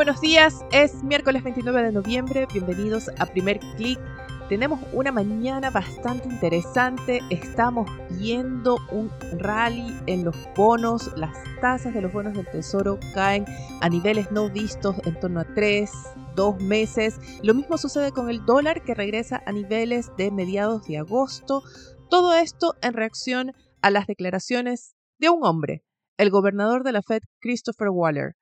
Buenos 0.00 0.22
días, 0.22 0.64
es 0.72 1.04
miércoles 1.04 1.44
29 1.44 1.82
de 1.82 1.92
noviembre, 1.92 2.48
bienvenidos 2.50 3.10
a 3.18 3.26
Primer 3.26 3.60
Click. 3.76 4.00
Tenemos 4.48 4.80
una 4.94 5.12
mañana 5.12 5.68
bastante 5.68 6.26
interesante, 6.26 7.20
estamos 7.28 7.86
viendo 8.12 8.78
un 8.92 9.10
rally 9.38 9.94
en 10.06 10.24
los 10.24 10.34
bonos, 10.56 11.10
las 11.18 11.36
tasas 11.60 11.92
de 11.92 12.00
los 12.00 12.14
bonos 12.14 12.32
del 12.32 12.46
tesoro 12.46 12.98
caen 13.12 13.44
a 13.82 13.90
niveles 13.90 14.32
no 14.32 14.48
vistos 14.48 14.96
en 15.04 15.20
torno 15.20 15.40
a 15.40 15.54
3, 15.54 15.90
2 16.34 16.62
meses. 16.62 17.20
Lo 17.42 17.52
mismo 17.52 17.76
sucede 17.76 18.10
con 18.10 18.30
el 18.30 18.46
dólar 18.46 18.82
que 18.82 18.94
regresa 18.94 19.42
a 19.44 19.52
niveles 19.52 20.10
de 20.16 20.30
mediados 20.30 20.86
de 20.86 20.96
agosto. 20.96 21.62
Todo 22.08 22.32
esto 22.32 22.74
en 22.80 22.94
reacción 22.94 23.52
a 23.82 23.90
las 23.90 24.06
declaraciones 24.06 24.96
de 25.18 25.28
un 25.28 25.44
hombre, 25.44 25.84
el 26.16 26.30
gobernador 26.30 26.84
de 26.84 26.92
la 26.92 27.02
Fed, 27.02 27.20
Christopher 27.38 27.90
Waller. 27.90 28.39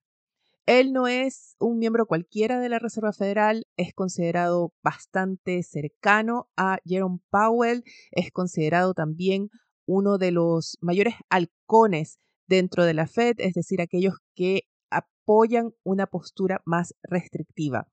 Él 0.69 0.93
no 0.93 1.09
es 1.09 1.57
un 1.59 1.79
miembro 1.79 2.05
cualquiera 2.05 2.61
de 2.61 2.69
la 2.69 2.79
Reserva 2.79 3.15
Federal, 3.15 3.67
es 3.79 3.95
considerado 3.95 4.75
bastante 4.83 5.63
cercano 5.63 6.51
a 6.59 6.77
Jerome 6.85 7.21
Powell, 7.31 7.85
es 8.11 8.31
considerado 8.31 8.93
también 8.93 9.49
uno 9.87 10.19
de 10.19 10.31
los 10.31 10.77
mayores 10.83 11.15
halcones 11.31 12.19
dentro 12.47 12.85
de 12.85 12.93
la 12.93 13.07
Fed, 13.07 13.37
es 13.39 13.55
decir, 13.55 13.81
aquellos 13.81 14.17
que 14.35 14.65
apoyan 14.91 15.73
una 15.85 16.07
postura 16.07 16.61
más 16.67 16.95
restrictiva. 17.03 17.89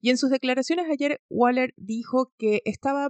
Y 0.00 0.10
en 0.10 0.18
sus 0.18 0.30
declaraciones 0.30 0.86
ayer, 0.88 1.20
Waller 1.28 1.74
dijo 1.76 2.32
que 2.38 2.62
estaba 2.64 3.08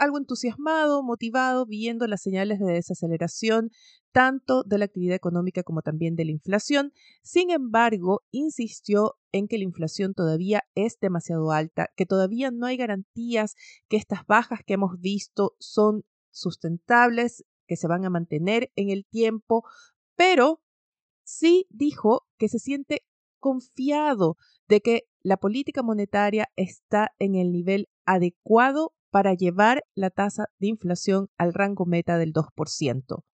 algo 0.00 0.18
entusiasmado, 0.18 1.02
motivado, 1.02 1.66
viendo 1.66 2.06
las 2.06 2.22
señales 2.22 2.58
de 2.58 2.72
desaceleración 2.72 3.70
tanto 4.12 4.64
de 4.64 4.78
la 4.78 4.86
actividad 4.86 5.14
económica 5.14 5.62
como 5.62 5.82
también 5.82 6.16
de 6.16 6.24
la 6.24 6.32
inflación. 6.32 6.92
Sin 7.22 7.50
embargo, 7.50 8.22
insistió 8.30 9.16
en 9.30 9.46
que 9.46 9.58
la 9.58 9.64
inflación 9.64 10.14
todavía 10.14 10.64
es 10.74 10.98
demasiado 11.00 11.52
alta, 11.52 11.90
que 11.96 12.06
todavía 12.06 12.50
no 12.50 12.66
hay 12.66 12.76
garantías 12.76 13.54
que 13.88 13.96
estas 13.96 14.26
bajas 14.26 14.60
que 14.66 14.74
hemos 14.74 14.98
visto 15.00 15.54
son 15.60 16.04
sustentables, 16.30 17.44
que 17.66 17.76
se 17.76 17.86
van 17.86 18.04
a 18.04 18.10
mantener 18.10 18.72
en 18.74 18.90
el 18.90 19.04
tiempo, 19.04 19.64
pero 20.16 20.60
sí 21.22 21.66
dijo 21.68 22.26
que 22.38 22.48
se 22.48 22.58
siente 22.58 23.04
confiado 23.38 24.36
de 24.66 24.80
que 24.80 25.02
la 25.22 25.36
política 25.36 25.82
monetaria 25.82 26.48
está 26.56 27.12
en 27.18 27.34
el 27.34 27.52
nivel 27.52 27.88
adecuado 28.06 28.94
para 29.10 29.34
llevar 29.34 29.84
la 29.94 30.10
tasa 30.10 30.46
de 30.58 30.68
inflación 30.68 31.28
al 31.36 31.52
rango 31.54 31.86
meta 31.86 32.18
del 32.18 32.32
2%. 32.32 33.24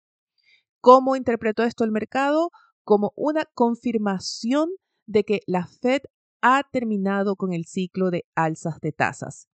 ¿Cómo 0.81 1.15
interpretó 1.15 1.63
esto 1.63 1.83
el 1.83 1.91
mercado? 1.91 2.51
Como 2.83 3.13
una 3.15 3.45
confirmación 3.53 4.69
de 5.05 5.23
que 5.23 5.39
la 5.47 5.67
Fed 5.67 6.01
ha 6.41 6.63
terminado 6.71 7.35
con 7.35 7.53
el 7.53 7.65
ciclo 7.65 8.11
de 8.11 8.25
alzas 8.35 8.79
de 8.79 8.91
tasas. 8.91 9.47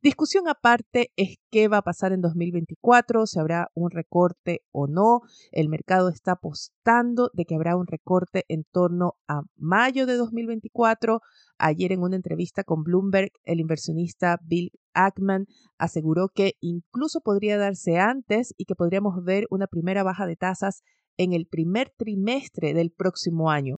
Discusión 0.00 0.46
aparte 0.46 1.10
es 1.16 1.38
qué 1.50 1.66
va 1.66 1.78
a 1.78 1.82
pasar 1.82 2.12
en 2.12 2.20
2024, 2.20 3.26
si 3.26 3.40
habrá 3.40 3.68
un 3.74 3.90
recorte 3.90 4.62
o 4.70 4.86
no. 4.86 5.22
El 5.50 5.68
mercado 5.68 6.08
está 6.08 6.32
apostando 6.32 7.30
de 7.34 7.44
que 7.44 7.56
habrá 7.56 7.76
un 7.76 7.88
recorte 7.88 8.44
en 8.46 8.62
torno 8.62 9.14
a 9.26 9.42
mayo 9.56 10.06
de 10.06 10.16
2024. 10.16 11.20
Ayer 11.58 11.92
en 11.92 12.02
una 12.02 12.16
entrevista 12.16 12.62
con 12.62 12.84
Bloomberg, 12.84 13.32
el 13.44 13.60
inversionista 13.60 14.38
Bill 14.44 14.70
Ackman 14.94 15.46
aseguró 15.76 16.28
que 16.28 16.52
incluso 16.60 17.20
podría 17.20 17.58
darse 17.58 17.98
antes 17.98 18.54
y 18.56 18.64
que 18.64 18.76
podríamos 18.76 19.24
ver 19.24 19.46
una 19.50 19.66
primera 19.66 20.04
baja 20.04 20.26
de 20.26 20.36
tasas 20.36 20.82
en 21.16 21.32
el 21.32 21.46
primer 21.46 21.92
trimestre 21.96 22.74
del 22.74 22.92
próximo 22.92 23.50
año. 23.50 23.76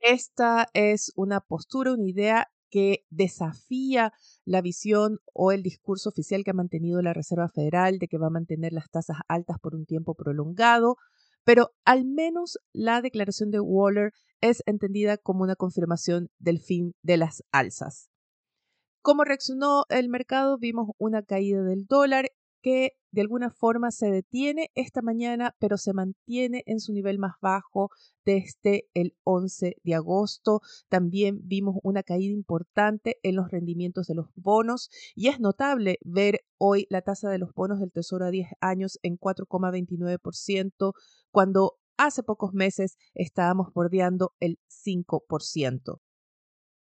Esta 0.00 0.68
es 0.74 1.12
una 1.16 1.40
postura, 1.40 1.94
una 1.94 2.08
idea 2.08 2.48
que 2.70 3.04
desafía 3.10 4.12
la 4.44 4.62
visión 4.62 5.18
o 5.32 5.52
el 5.52 5.62
discurso 5.62 6.08
oficial 6.08 6.42
que 6.42 6.50
ha 6.50 6.54
mantenido 6.54 7.02
la 7.02 7.12
Reserva 7.12 7.48
Federal 7.48 7.98
de 7.98 8.08
que 8.08 8.18
va 8.18 8.28
a 8.28 8.30
mantener 8.30 8.72
las 8.72 8.90
tasas 8.90 9.18
altas 9.28 9.58
por 9.60 9.74
un 9.74 9.84
tiempo 9.84 10.14
prolongado, 10.14 10.96
pero 11.44 11.72
al 11.84 12.04
menos 12.04 12.58
la 12.72 13.00
declaración 13.00 13.50
de 13.50 13.60
Waller 13.60 14.12
es 14.40 14.62
entendida 14.66 15.16
como 15.16 15.42
una 15.44 15.56
confirmación 15.56 16.28
del 16.38 16.58
fin 16.58 16.94
de 17.02 17.16
las 17.16 17.44
alzas. 17.52 18.10
¿Cómo 19.02 19.24
reaccionó 19.24 19.84
el 19.88 20.08
mercado? 20.08 20.58
Vimos 20.58 20.90
una 20.98 21.22
caída 21.22 21.62
del 21.62 21.86
dólar 21.86 22.30
que 22.62 22.92
de 23.12 23.20
alguna 23.20 23.50
forma 23.50 23.90
se 23.90 24.10
detiene 24.10 24.70
esta 24.74 25.02
mañana, 25.02 25.54
pero 25.58 25.76
se 25.76 25.92
mantiene 25.92 26.62
en 26.66 26.80
su 26.80 26.92
nivel 26.92 27.18
más 27.18 27.34
bajo 27.40 27.90
desde 28.24 28.88
el 28.94 29.14
11 29.24 29.76
de 29.84 29.94
agosto. 29.94 30.60
También 30.88 31.40
vimos 31.44 31.76
una 31.82 32.02
caída 32.02 32.32
importante 32.32 33.18
en 33.22 33.36
los 33.36 33.50
rendimientos 33.50 34.06
de 34.06 34.14
los 34.14 34.28
bonos 34.34 34.90
y 35.14 35.28
es 35.28 35.40
notable 35.40 35.98
ver 36.02 36.40
hoy 36.58 36.86
la 36.88 37.02
tasa 37.02 37.28
de 37.28 37.38
los 37.38 37.52
bonos 37.54 37.80
del 37.80 37.92
Tesoro 37.92 38.24
a 38.26 38.30
10 38.30 38.48
años 38.60 38.98
en 39.02 39.18
4,29% 39.18 40.94
cuando 41.30 41.78
hace 41.98 42.22
pocos 42.22 42.54
meses 42.54 42.96
estábamos 43.14 43.72
bordeando 43.74 44.32
el 44.40 44.58
5%. 44.68 46.00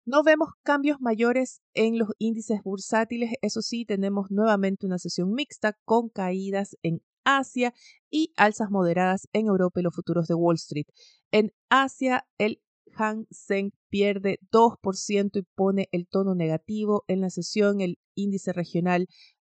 No 0.05 0.21
vemos 0.21 0.49
cambios 0.63 0.99
mayores 0.99 1.61
en 1.73 1.97
los 1.97 2.09
índices 2.17 2.61
bursátiles, 2.61 3.31
eso 3.41 3.61
sí, 3.61 3.85
tenemos 3.85 4.31
nuevamente 4.31 4.85
una 4.85 4.97
sesión 4.97 5.33
mixta 5.33 5.77
con 5.85 6.09
caídas 6.09 6.75
en 6.83 7.01
Asia 7.23 7.73
y 8.09 8.33
alzas 8.35 8.69
moderadas 8.69 9.29
en 9.31 9.47
Europa 9.47 9.79
y 9.79 9.83
los 9.83 9.95
futuros 9.95 10.27
de 10.27 10.33
Wall 10.33 10.55
Street. 10.55 10.87
En 11.31 11.53
Asia, 11.69 12.27
el 12.37 12.61
Hang 12.97 13.27
Seng 13.31 13.71
pierde 13.89 14.39
2% 14.51 15.39
y 15.39 15.43
pone 15.55 15.87
el 15.93 16.05
tono 16.07 16.35
negativo. 16.35 17.05
En 17.07 17.21
la 17.21 17.29
sesión, 17.29 17.79
el 17.79 17.97
índice 18.13 18.51
regional 18.51 19.07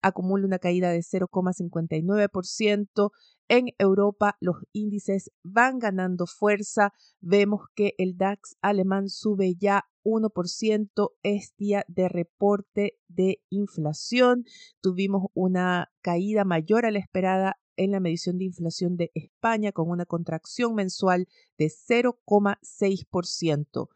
acumula 0.01 0.45
una 0.45 0.59
caída 0.59 0.91
de 0.91 0.99
0,59%. 0.99 3.11
En 3.55 3.67
Europa 3.77 4.35
los 4.39 4.55
índices 4.71 5.29
van 5.43 5.77
ganando 5.77 6.25
fuerza. 6.25 6.91
Vemos 7.21 7.67
que 7.75 7.93
el 7.99 8.17
DAX 8.17 8.57
alemán 8.63 9.09
sube 9.09 9.53
ya 9.53 9.83
1%. 10.03 11.11
Es 11.21 11.53
día 11.55 11.85
de 11.87 12.09
reporte 12.09 12.97
de 13.07 13.43
inflación. 13.51 14.45
Tuvimos 14.81 15.27
una 15.35 15.91
caída 16.01 16.45
mayor 16.45 16.87
a 16.87 16.91
la 16.91 16.97
esperada 16.97 17.59
en 17.77 17.91
la 17.91 17.99
medición 17.99 18.39
de 18.39 18.45
inflación 18.45 18.97
de 18.97 19.11
España 19.13 19.71
con 19.71 19.87
una 19.87 20.07
contracción 20.07 20.73
mensual 20.73 21.27
de 21.59 21.67
0,6%. 21.67 23.89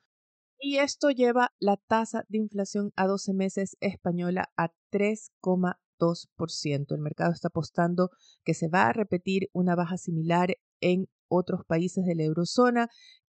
Y 0.60 0.78
esto 0.78 1.10
lleva 1.10 1.56
la 1.58 1.78
tasa 1.78 2.26
de 2.30 2.38
inflación 2.38 2.94
a 2.96 3.08
12 3.08 3.34
meses 3.34 3.76
española 3.80 4.52
a 4.56 4.72
3,2%. 4.92 5.78
2%. 6.00 6.96
El 6.96 7.02
mercado 7.02 7.32
está 7.32 7.50
apostando 7.50 8.10
que 8.44 8.54
se 8.54 8.68
va 8.68 8.88
a 8.88 8.94
repetir 8.94 9.50
una 9.54 9.76
baja 9.76 9.98
similar 9.98 10.56
en 10.82 11.08
otros 11.28 11.62
países 11.66 12.06
de 12.06 12.16
la 12.16 12.24
eurozona 12.24 12.90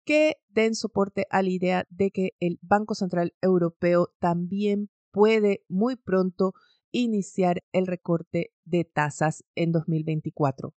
que 0.05 0.37
den 0.49 0.75
soporte 0.75 1.27
a 1.29 1.41
la 1.41 1.49
idea 1.49 1.85
de 1.89 2.11
que 2.11 2.31
el 2.39 2.57
Banco 2.61 2.95
Central 2.95 3.33
Europeo 3.41 4.13
también 4.19 4.89
puede 5.11 5.63
muy 5.67 5.95
pronto 5.95 6.53
iniciar 6.91 7.63
el 7.71 7.87
recorte 7.87 8.51
de 8.65 8.85
tasas 8.85 9.43
en 9.55 9.71
2024. 9.71 10.73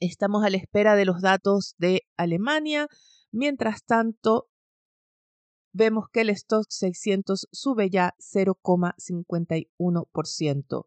Estamos 0.00 0.44
a 0.44 0.50
la 0.50 0.58
espera 0.58 0.94
de 0.94 1.04
los 1.04 1.20
datos 1.20 1.74
de 1.78 2.02
Alemania. 2.16 2.86
Mientras 3.32 3.84
tanto, 3.84 4.48
vemos 5.78 6.06
que 6.12 6.20
el 6.22 6.30
stock 6.30 6.66
600 6.68 7.46
sube 7.52 7.88
ya 7.88 8.14
0,51%. 8.18 10.86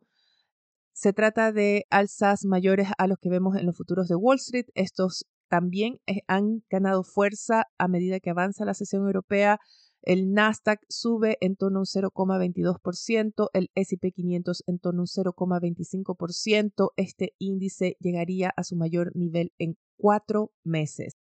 Se 0.94 1.14
trata 1.14 1.52
de 1.52 1.86
alzas 1.90 2.46
mayores 2.46 2.90
a 2.98 3.08
los 3.08 3.18
que 3.20 3.30
vemos 3.30 3.56
en 3.56 3.66
los 3.66 3.78
futuros 3.78 4.10
de 4.10 4.16
Wall 4.16 4.38
Street. 4.38 4.68
Estos 4.76 5.26
también 5.48 6.00
eh, 6.06 6.22
han 6.28 6.64
ganado 6.70 7.04
fuerza 7.04 7.68
a 7.78 7.88
medida 7.88 8.20
que 8.20 8.30
avanza 8.30 8.66
la 8.66 8.74
sesión 8.74 9.06
europea. 9.06 9.60
El 10.02 10.34
Nasdaq 10.34 10.82
sube 10.90 11.38
en 11.42 11.56
torno 11.56 11.80
a 11.80 11.82
un 11.82 11.86
0,22%, 11.86 13.50
el 13.54 13.70
SP 13.78 14.12
500 14.12 14.64
en 14.68 14.80
torno 14.80 15.02
a 15.02 15.04
un 15.04 15.08
0,25%. 15.08 16.92
Este 16.98 17.34
índice 17.40 17.96
llegaría 18.00 18.52
a 18.58 18.64
su 18.64 18.76
mayor 18.76 19.16
nivel 19.16 19.54
en 19.58 19.78
cuatro 19.96 20.52
meses. 20.64 21.16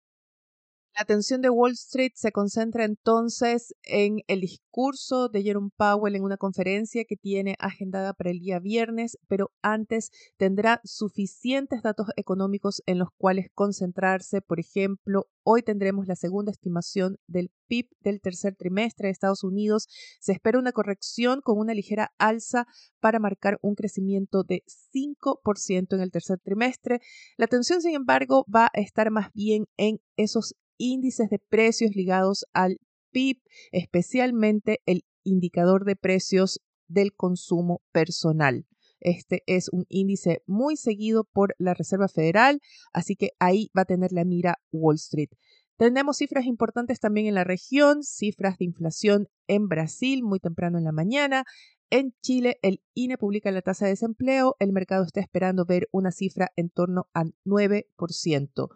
La 0.96 1.02
atención 1.02 1.42
de 1.42 1.50
Wall 1.50 1.72
Street 1.72 2.12
se 2.14 2.32
concentra 2.32 2.86
entonces 2.86 3.74
en 3.82 4.22
el 4.28 4.40
discurso 4.40 5.28
de 5.28 5.42
Jerome 5.42 5.68
Powell 5.76 6.16
en 6.16 6.22
una 6.22 6.38
conferencia 6.38 7.04
que 7.04 7.18
tiene 7.18 7.54
agendada 7.58 8.14
para 8.14 8.30
el 8.30 8.38
día 8.38 8.60
viernes, 8.60 9.18
pero 9.28 9.52
antes 9.60 10.10
tendrá 10.38 10.80
suficientes 10.84 11.82
datos 11.82 12.06
económicos 12.16 12.82
en 12.86 12.98
los 12.98 13.10
cuales 13.18 13.48
concentrarse. 13.52 14.40
Por 14.40 14.58
ejemplo, 14.58 15.26
hoy 15.42 15.62
tendremos 15.62 16.06
la 16.06 16.16
segunda 16.16 16.50
estimación 16.50 17.18
del 17.26 17.52
PIB 17.66 17.90
del 18.00 18.22
tercer 18.22 18.56
trimestre 18.56 19.08
de 19.08 19.12
Estados 19.12 19.44
Unidos. 19.44 19.88
Se 20.18 20.32
espera 20.32 20.58
una 20.58 20.72
corrección 20.72 21.42
con 21.42 21.58
una 21.58 21.74
ligera 21.74 22.14
alza 22.16 22.64
para 23.00 23.18
marcar 23.18 23.58
un 23.60 23.74
crecimiento 23.74 24.44
de 24.44 24.64
5% 24.94 25.94
en 25.94 26.00
el 26.00 26.10
tercer 26.10 26.38
trimestre. 26.38 27.00
La 27.36 27.44
atención, 27.44 27.82
sin 27.82 27.94
embargo, 27.94 28.46
va 28.52 28.70
a 28.72 28.80
estar 28.80 29.10
más 29.10 29.30
bien 29.34 29.66
en 29.76 30.00
esos 30.16 30.54
índices 30.78 31.30
de 31.30 31.38
precios 31.38 31.92
ligados 31.94 32.46
al 32.52 32.78
PIB, 33.12 33.38
especialmente 33.72 34.80
el 34.86 35.04
indicador 35.24 35.84
de 35.84 35.96
precios 35.96 36.60
del 36.88 37.14
consumo 37.14 37.82
personal. 37.92 38.66
Este 39.00 39.42
es 39.46 39.68
un 39.68 39.84
índice 39.88 40.42
muy 40.46 40.76
seguido 40.76 41.24
por 41.24 41.54
la 41.58 41.74
Reserva 41.74 42.08
Federal, 42.08 42.60
así 42.92 43.16
que 43.16 43.30
ahí 43.38 43.70
va 43.76 43.82
a 43.82 43.86
tener 43.86 44.12
la 44.12 44.24
mira 44.24 44.58
Wall 44.72 44.96
Street. 44.96 45.30
Tenemos 45.76 46.16
cifras 46.16 46.46
importantes 46.46 47.00
también 47.00 47.26
en 47.26 47.34
la 47.34 47.44
región, 47.44 48.02
cifras 48.02 48.56
de 48.56 48.64
inflación 48.64 49.28
en 49.46 49.68
Brasil 49.68 50.22
muy 50.22 50.40
temprano 50.40 50.78
en 50.78 50.84
la 50.84 50.92
mañana. 50.92 51.44
En 51.90 52.14
Chile, 52.22 52.58
el 52.62 52.82
INE 52.94 53.18
publica 53.18 53.50
la 53.50 53.60
tasa 53.60 53.84
de 53.84 53.92
desempleo. 53.92 54.56
El 54.58 54.72
mercado 54.72 55.04
está 55.04 55.20
esperando 55.20 55.66
ver 55.66 55.86
una 55.92 56.12
cifra 56.12 56.50
en 56.56 56.70
torno 56.70 57.08
al 57.12 57.34
9%. 57.44 58.68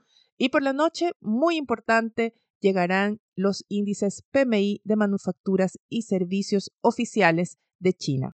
Y 0.43 0.49
por 0.49 0.63
la 0.63 0.73
noche, 0.73 1.11
muy 1.21 1.59
importante, 1.59 2.33
llegarán 2.61 3.21
los 3.37 3.67
índices 3.69 4.23
PMI 4.31 4.81
de 4.85 4.97
manufacturas 4.97 5.79
y 5.91 6.03
servicios 6.03 6.71
oficiales 6.81 7.59
de 7.79 7.93
China. 7.93 8.33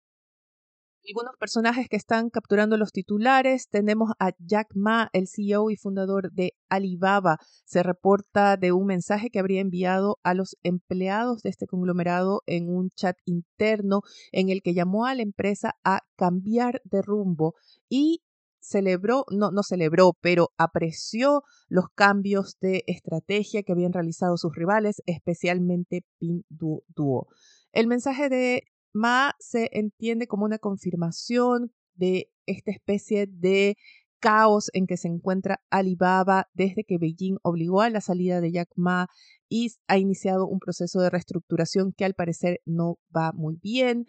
Algunos 1.09 1.35
personajes 1.39 1.89
que 1.89 1.97
están 1.97 2.29
capturando 2.29 2.77
los 2.77 2.93
titulares, 2.93 3.71
tenemos 3.71 4.11
a 4.19 4.33
Jack 4.39 4.69
Ma, 4.75 5.09
el 5.15 5.29
CEO 5.29 5.71
y 5.71 5.77
fundador 5.77 6.31
de 6.31 6.53
Alibaba. 6.69 7.39
Se 7.65 7.83
reporta 7.83 8.59
de 8.59 8.73
un 8.73 8.85
mensaje 8.85 9.31
que 9.31 9.39
habría 9.39 9.63
enviado 9.63 10.19
a 10.23 10.35
los 10.35 10.59
empleados 10.63 11.41
de 11.41 11.49
este 11.49 11.67
conglomerado 11.67 12.43
en 12.45 12.69
un 12.69 12.91
chat 12.91 13.17
interno 13.25 14.03
en 14.31 14.51
el 14.51 14.61
que 14.61 14.75
llamó 14.75 15.07
a 15.07 15.15
la 15.15 15.23
empresa 15.23 15.75
a 15.85 16.01
cambiar 16.17 16.83
de 16.85 17.01
rumbo 17.01 17.55
y 17.89 18.21
celebró, 18.65 19.27
no, 19.31 19.51
no 19.51 19.63
celebró, 19.63 20.17
pero 20.21 20.51
apreció 20.57 21.43
los 21.69 21.87
cambios 21.95 22.57
de 22.61 22.83
estrategia 22.87 23.63
que 23.63 23.73
habían 23.73 23.93
realizado 23.93 24.37
sus 24.37 24.55
rivales, 24.55 25.03
especialmente 25.07 26.05
Pinduoduo. 26.19 27.29
El 27.73 27.87
mensaje 27.87 28.29
de 28.29 28.63
Ma 28.95 29.35
se 29.39 29.69
entiende 29.73 30.27
como 30.27 30.45
una 30.45 30.59
confirmación 30.59 31.73
de 31.95 32.31
esta 32.47 32.71
especie 32.71 33.27
de 33.27 33.77
caos 34.21 34.71
en 34.73 34.87
que 34.87 34.97
se 34.97 35.09
encuentra 35.09 35.61
Alibaba 35.69 36.49
desde 36.55 36.85
que 36.85 36.97
Beijing 36.97 37.37
obligó 37.43 37.83
a 37.83 37.91
la 37.91 38.01
salida 38.01 38.41
de 38.41 38.53
Jack 38.53 38.71
Ma 38.77 39.09
y 39.51 39.73
ha 39.87 39.99
iniciado 39.99 40.47
un 40.47 40.61
proceso 40.61 41.01
de 41.01 41.11
reestructuración 41.11 41.93
que 41.93 42.07
al 42.07 42.15
parecer 42.15 42.61
no 42.65 42.99
va 43.15 43.33
muy 43.33 43.57
bien. 43.63 44.07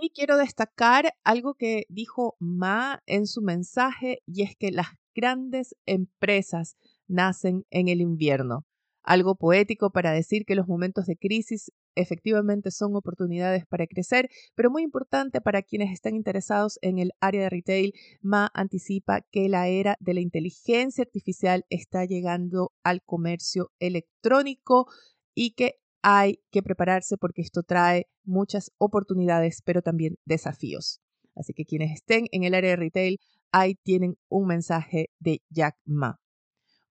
Y 0.00 0.10
quiero 0.10 0.36
destacar 0.36 1.14
algo 1.22 1.54
que 1.54 1.84
dijo 1.88 2.36
Ma 2.40 3.00
en 3.06 3.26
su 3.26 3.42
mensaje 3.42 4.18
y 4.26 4.42
es 4.42 4.56
que 4.56 4.72
las 4.72 4.88
grandes 5.14 5.76
empresas 5.86 6.76
nacen 7.06 7.64
en 7.70 7.88
el 7.88 8.00
invierno. 8.00 8.64
Algo 9.04 9.36
poético 9.36 9.90
para 9.90 10.12
decir 10.12 10.44
que 10.46 10.56
los 10.56 10.66
momentos 10.66 11.06
de 11.06 11.16
crisis 11.16 11.70
efectivamente 11.94 12.72
son 12.72 12.96
oportunidades 12.96 13.66
para 13.66 13.86
crecer, 13.86 14.28
pero 14.56 14.70
muy 14.70 14.82
importante 14.82 15.40
para 15.40 15.62
quienes 15.62 15.92
están 15.92 16.16
interesados 16.16 16.78
en 16.82 16.98
el 16.98 17.12
área 17.20 17.42
de 17.42 17.50
retail, 17.50 17.92
Ma 18.20 18.50
anticipa 18.52 19.20
que 19.30 19.48
la 19.48 19.68
era 19.68 19.96
de 20.00 20.14
la 20.14 20.20
inteligencia 20.20 21.02
artificial 21.02 21.64
está 21.70 22.04
llegando 22.04 22.72
al 22.82 23.02
comercio 23.02 23.70
electrónico 23.78 24.86
y 25.34 25.52
que 25.52 25.76
hay 26.06 26.38
que 26.50 26.62
prepararse 26.62 27.16
porque 27.16 27.40
esto 27.40 27.62
trae 27.62 28.10
muchas 28.24 28.70
oportunidades, 28.76 29.62
pero 29.64 29.80
también 29.80 30.18
desafíos. 30.26 31.00
Así 31.34 31.54
que 31.54 31.64
quienes 31.64 31.92
estén 31.92 32.26
en 32.30 32.44
el 32.44 32.52
área 32.52 32.70
de 32.70 32.76
retail, 32.76 33.20
ahí 33.52 33.76
tienen 33.76 34.18
un 34.28 34.46
mensaje 34.46 35.08
de 35.18 35.42
Jack 35.48 35.78
Ma. 35.86 36.20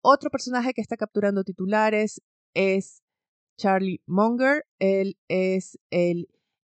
Otro 0.02 0.32
personaje 0.32 0.74
que 0.74 0.82
está 0.82 0.98
capturando 0.98 1.44
titulares 1.44 2.20
es 2.56 3.04
Charlie 3.58 4.02
Munger. 4.08 4.66
Él 4.80 5.20
es 5.28 5.78
el 5.92 6.28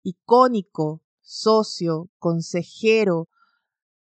icónico 0.05 1.03
socio, 1.21 2.11
consejero, 2.21 3.29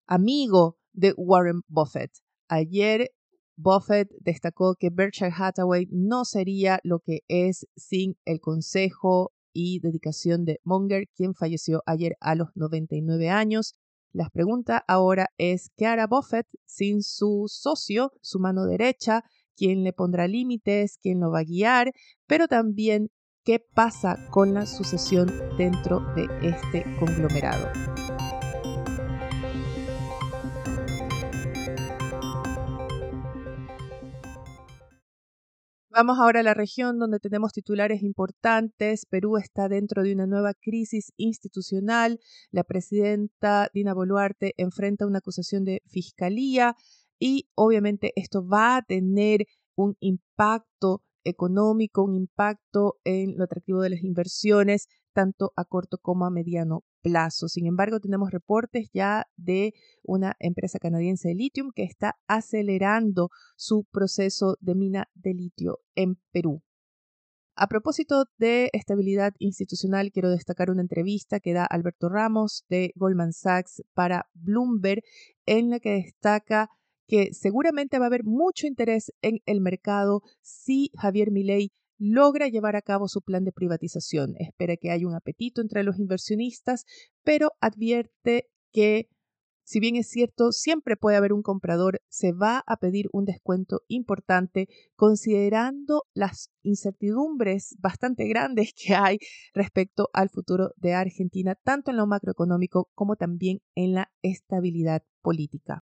amigo 0.07 0.79
de 0.93 1.13
Warren 1.15 1.61
Buffett. 1.67 2.11
Ayer 2.47 3.11
Buffett 3.57 4.09
destacó 4.19 4.75
que 4.75 4.89
Berkshire 4.89 5.33
Hathaway 5.35 5.87
no 5.91 6.25
sería 6.25 6.79
lo 6.83 6.99
que 6.99 7.21
es 7.27 7.67
sin 7.75 8.17
el 8.25 8.39
consejo 8.39 9.33
y 9.53 9.79
dedicación 9.79 10.43
de 10.43 10.59
Munger, 10.63 11.07
quien 11.15 11.33
falleció 11.33 11.81
ayer 11.85 12.17
a 12.19 12.35
los 12.35 12.49
99 12.55 13.29
años. 13.29 13.75
La 14.11 14.29
pregunta 14.29 14.83
ahora 14.87 15.29
es, 15.37 15.71
¿qué 15.77 15.85
hará 15.85 16.07
Buffett 16.07 16.47
sin 16.65 17.01
su 17.01 17.45
socio, 17.47 18.11
su 18.21 18.39
mano 18.39 18.65
derecha? 18.65 19.23
¿Quién 19.55 19.83
le 19.83 19.93
pondrá 19.93 20.27
límites? 20.27 20.97
¿Quién 21.01 21.21
lo 21.21 21.31
va 21.31 21.39
a 21.39 21.43
guiar? 21.43 21.93
Pero 22.27 22.47
también, 22.47 23.09
¿qué 23.45 23.59
pasa 23.59 24.17
con 24.31 24.53
la 24.53 24.65
sucesión 24.65 25.31
dentro 25.57 26.01
de 26.15 26.27
este 26.41 26.83
conglomerado? 26.99 27.94
Vamos 35.95 36.19
ahora 36.19 36.41
a 36.41 36.43
la 36.43 36.53
región 36.53 36.99
donde 36.99 37.21
tenemos 37.21 37.53
titulares 37.53 38.03
importantes. 38.03 39.05
Perú 39.05 39.37
está 39.37 39.69
dentro 39.69 40.03
de 40.03 40.11
una 40.11 40.27
nueva 40.27 40.53
crisis 40.53 41.13
institucional. 41.15 42.19
La 42.51 42.65
presidenta 42.65 43.69
Dina 43.73 43.93
Boluarte 43.93 44.53
enfrenta 44.57 45.07
una 45.07 45.19
acusación 45.19 45.63
de 45.63 45.81
fiscalía 45.85 46.75
y 47.17 47.47
obviamente 47.55 48.11
esto 48.17 48.45
va 48.45 48.75
a 48.75 48.81
tener 48.81 49.45
un 49.75 49.95
impacto 50.01 51.01
económico, 51.23 52.03
un 52.03 52.15
impacto 52.15 52.97
en 53.05 53.37
lo 53.37 53.45
atractivo 53.45 53.81
de 53.81 53.91
las 53.91 54.03
inversiones, 54.03 54.89
tanto 55.15 55.53
a 55.55 55.63
corto 55.63 55.97
como 55.97 56.25
a 56.25 56.29
mediano 56.29 56.83
plazo. 57.01 57.47
Sin 57.47 57.65
embargo, 57.65 57.99
tenemos 58.01 58.31
reportes 58.31 58.89
ya 58.93 59.25
de 59.37 59.73
una 60.03 60.35
empresa 60.39 60.77
canadiense 60.77 61.29
de 61.29 61.35
litio 61.35 61.71
que 61.73 61.83
está 61.83 62.17
acelerando 62.27 63.29
su 63.55 63.85
proceso 63.85 64.57
de 64.59 64.75
mina 64.75 65.07
de 65.15 65.33
litio 65.33 65.79
en 65.95 66.17
Perú. 66.31 66.61
A 67.55 67.67
propósito 67.67 68.25
de 68.37 68.69
estabilidad 68.73 69.33
institucional, 69.39 70.11
quiero 70.11 70.29
destacar 70.29 70.69
una 70.69 70.81
entrevista 70.81 71.39
que 71.39 71.53
da 71.53 71.63
Alberto 71.63 72.09
Ramos 72.09 72.65
de 72.67 72.91
Goldman 72.95 73.31
Sachs 73.31 73.81
para 73.93 74.27
Bloomberg, 74.33 75.01
en 75.45 75.69
la 75.69 75.79
que 75.79 75.91
destaca 75.91 76.67
que 77.07 77.29
seguramente 77.33 77.97
va 77.97 78.05
a 78.05 78.07
haber 78.07 78.25
mucho 78.25 78.67
interés 78.67 79.13
en 79.21 79.39
el 79.45 79.61
mercado 79.61 80.21
si 80.41 80.91
Javier 80.97 81.31
Milei 81.31 81.71
logra 81.97 82.47
llevar 82.47 82.75
a 82.75 82.81
cabo 82.81 83.07
su 83.07 83.21
plan 83.21 83.43
de 83.43 83.51
privatización. 83.51 84.35
Espera 84.37 84.77
que 84.77 84.91
haya 84.91 85.07
un 85.07 85.15
apetito 85.15 85.61
entre 85.61 85.83
los 85.83 85.99
inversionistas, 85.99 86.85
pero 87.23 87.51
advierte 87.61 88.49
que, 88.71 89.09
si 89.63 89.79
bien 89.79 89.95
es 89.95 90.09
cierto, 90.09 90.51
siempre 90.51 90.97
puede 90.97 91.17
haber 91.17 91.33
un 91.33 91.41
comprador, 91.41 92.01
se 92.07 92.33
va 92.33 92.63
a 92.67 92.77
pedir 92.77 93.07
un 93.13 93.25
descuento 93.25 93.81
importante 93.87 94.67
considerando 94.95 96.03
las 96.13 96.51
incertidumbres 96.61 97.75
bastante 97.79 98.27
grandes 98.27 98.73
que 98.75 98.93
hay 98.95 99.17
respecto 99.53 100.09
al 100.13 100.29
futuro 100.29 100.71
de 100.75 100.93
Argentina, 100.93 101.55
tanto 101.55 101.91
en 101.91 101.97
lo 101.97 102.05
macroeconómico 102.05 102.89
como 102.93 103.15
también 103.15 103.61
en 103.75 103.93
la 103.93 104.11
estabilidad 104.21 105.03
política. 105.21 105.83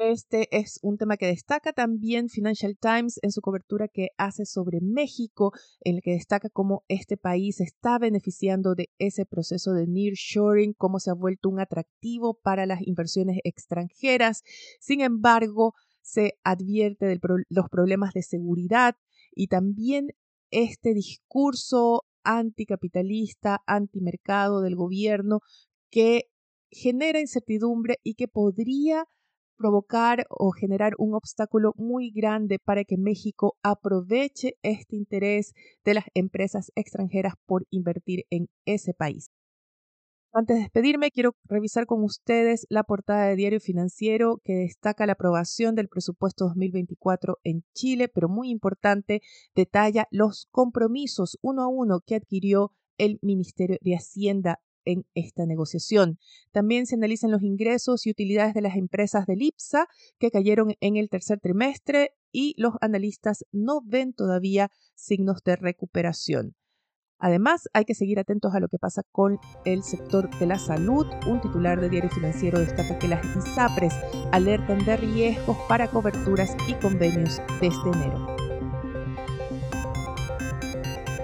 Este 0.00 0.46
es 0.56 0.78
un 0.82 0.96
tema 0.96 1.16
que 1.16 1.26
destaca 1.26 1.72
también 1.72 2.28
Financial 2.28 2.78
Times 2.80 3.18
en 3.20 3.32
su 3.32 3.40
cobertura 3.40 3.88
que 3.88 4.10
hace 4.16 4.46
sobre 4.46 4.78
México, 4.80 5.50
en 5.80 5.96
el 5.96 6.02
que 6.02 6.12
destaca 6.12 6.48
cómo 6.50 6.84
este 6.86 7.16
país 7.16 7.60
está 7.60 7.98
beneficiando 7.98 8.76
de 8.76 8.90
ese 8.98 9.26
proceso 9.26 9.72
de 9.72 9.88
nearshoring, 9.88 10.74
cómo 10.74 11.00
se 11.00 11.10
ha 11.10 11.14
vuelto 11.14 11.48
un 11.48 11.58
atractivo 11.58 12.38
para 12.40 12.64
las 12.64 12.80
inversiones 12.86 13.38
extranjeras. 13.42 14.44
Sin 14.78 15.00
embargo, 15.00 15.74
se 16.00 16.34
advierte 16.44 17.06
de 17.06 17.18
los 17.48 17.68
problemas 17.68 18.12
de 18.14 18.22
seguridad 18.22 18.94
y 19.34 19.48
también 19.48 20.10
este 20.52 20.94
discurso 20.94 22.04
anticapitalista, 22.22 23.62
antimercado 23.66 24.60
del 24.60 24.76
gobierno 24.76 25.40
que 25.90 26.30
genera 26.70 27.18
incertidumbre 27.18 27.96
y 28.04 28.14
que 28.14 28.28
podría 28.28 29.04
provocar 29.58 30.26
o 30.30 30.52
generar 30.52 30.92
un 30.96 31.14
obstáculo 31.14 31.74
muy 31.76 32.10
grande 32.10 32.58
para 32.58 32.84
que 32.84 32.96
México 32.96 33.58
aproveche 33.62 34.56
este 34.62 34.96
interés 34.96 35.52
de 35.84 35.94
las 35.94 36.04
empresas 36.14 36.72
extranjeras 36.76 37.34
por 37.44 37.66
invertir 37.70 38.24
en 38.30 38.48
ese 38.64 38.94
país. 38.94 39.30
Antes 40.32 40.56
de 40.56 40.62
despedirme, 40.62 41.10
quiero 41.10 41.34
revisar 41.44 41.86
con 41.86 42.04
ustedes 42.04 42.66
la 42.68 42.84
portada 42.84 43.26
de 43.26 43.36
Diario 43.36 43.60
Financiero 43.60 44.40
que 44.44 44.54
destaca 44.54 45.06
la 45.06 45.14
aprobación 45.14 45.74
del 45.74 45.88
presupuesto 45.88 46.44
2024 46.44 47.38
en 47.44 47.64
Chile, 47.74 48.08
pero 48.08 48.28
muy 48.28 48.50
importante, 48.50 49.22
detalla 49.56 50.06
los 50.10 50.46
compromisos 50.50 51.38
uno 51.42 51.62
a 51.62 51.68
uno 51.68 52.00
que 52.06 52.14
adquirió 52.14 52.72
el 52.98 53.18
Ministerio 53.22 53.78
de 53.80 53.94
Hacienda 53.94 54.60
en 54.88 55.04
esta 55.14 55.44
negociación. 55.44 56.18
También 56.50 56.86
se 56.86 56.94
analizan 56.94 57.30
los 57.30 57.42
ingresos 57.42 58.06
y 58.06 58.10
utilidades 58.10 58.54
de 58.54 58.62
las 58.62 58.76
empresas 58.76 59.26
del 59.26 59.42
IPSA 59.42 59.86
que 60.18 60.30
cayeron 60.30 60.74
en 60.80 60.96
el 60.96 61.10
tercer 61.10 61.38
trimestre 61.40 62.14
y 62.32 62.54
los 62.56 62.74
analistas 62.80 63.44
no 63.52 63.80
ven 63.84 64.14
todavía 64.14 64.70
signos 64.94 65.42
de 65.44 65.56
recuperación. 65.56 66.54
Además, 67.18 67.68
hay 67.72 67.84
que 67.84 67.94
seguir 67.94 68.18
atentos 68.20 68.54
a 68.54 68.60
lo 68.60 68.68
que 68.68 68.78
pasa 68.78 69.02
con 69.10 69.38
el 69.64 69.82
sector 69.82 70.30
de 70.38 70.46
la 70.46 70.58
salud. 70.58 71.06
Un 71.26 71.40
titular 71.40 71.80
de 71.80 71.90
Diario 71.90 72.10
Financiero 72.10 72.60
destaca 72.60 72.98
que 72.98 73.08
las 73.08 73.24
ISAPRES 73.36 73.94
alertan 74.32 74.84
de 74.84 74.96
riesgos 74.96 75.56
para 75.68 75.90
coberturas 75.90 76.56
y 76.68 76.74
convenios 76.74 77.40
desde 77.60 77.90
enero. 77.92 78.37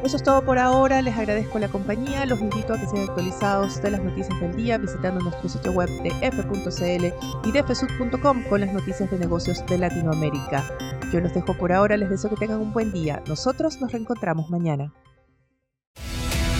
Eso 0.04 0.18
es 0.18 0.22
todo 0.22 0.44
por 0.44 0.58
ahora, 0.58 1.00
les 1.00 1.16
agradezco 1.16 1.58
la 1.58 1.68
compañía, 1.68 2.26
los 2.26 2.38
invito 2.38 2.74
a 2.74 2.78
que 2.78 2.86
sean 2.86 3.08
actualizados 3.08 3.80
de 3.80 3.90
las 3.90 4.02
noticias 4.02 4.38
del 4.38 4.54
día 4.54 4.76
visitando 4.76 5.18
nuestro 5.24 5.48
sitio 5.48 5.72
web 5.72 5.88
de 6.02 6.12
f.cl 6.20 7.48
y 7.48 7.52
de 7.52 7.62
fsud.com 7.62 8.44
con 8.50 8.60
las 8.60 8.70
noticias 8.70 9.10
de 9.10 9.18
negocios 9.18 9.64
de 9.64 9.78
Latinoamérica. 9.78 10.62
Yo 11.10 11.20
los 11.20 11.32
dejo 11.32 11.54
por 11.54 11.72
ahora, 11.72 11.96
les 11.96 12.10
deseo 12.10 12.28
que 12.28 12.36
tengan 12.36 12.60
un 12.60 12.74
buen 12.74 12.92
día. 12.92 13.22
Nosotros 13.26 13.80
nos 13.80 13.92
reencontramos 13.92 14.50
mañana. 14.50 14.92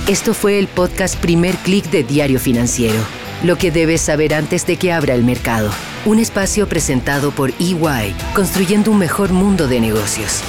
Esto 0.09 0.33
fue 0.33 0.59
el 0.59 0.67
podcast 0.67 1.21
Primer 1.21 1.55
Click 1.57 1.91
de 1.91 2.03
Diario 2.03 2.41
Financiero. 2.41 2.99
Lo 3.43 3.57
que 3.57 3.71
debes 3.71 4.01
saber 4.01 4.33
antes 4.33 4.67
de 4.67 4.79
que 4.79 4.91
abra 4.91 5.15
el 5.15 5.23
mercado. 5.23 5.71
Un 6.07 6.19
espacio 6.19 6.67
presentado 6.67 7.31
por 7.31 7.51
EY, 7.61 8.15
construyendo 8.35 8.91
un 8.91 8.99
mejor 8.99 9.33
mundo 9.33 9.69
de 9.69 9.81
negocios. 9.81 10.43